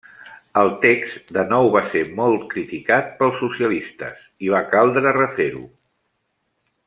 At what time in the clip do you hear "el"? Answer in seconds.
0.59-0.69